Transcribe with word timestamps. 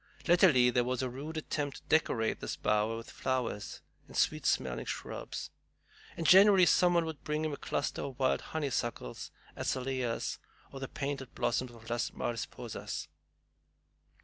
Latterly 0.27 0.71
there 0.71 0.83
was 0.83 1.03
a 1.03 1.11
rude 1.11 1.37
attempt 1.37 1.77
to 1.77 1.83
decorate 1.83 2.39
this 2.39 2.55
bower 2.55 2.97
with 2.97 3.11
flowers 3.11 3.81
and 4.07 4.17
sweet 4.17 4.47
smelling 4.47 4.85
shrubs, 4.87 5.51
and 6.17 6.25
generally 6.25 6.65
some 6.65 6.95
one 6.95 7.05
would 7.05 7.23
bring 7.23 7.45
him 7.45 7.53
a 7.53 7.55
cluster 7.55 8.01
of 8.01 8.17
wild 8.17 8.41
honeysuckles, 8.41 9.29
azaleas, 9.55 10.39
or 10.71 10.79
the 10.79 10.87
painted 10.87 11.35
blossoms 11.35 11.69
of 11.71 11.87
Las 11.87 12.09
Mariposas. 12.13 13.09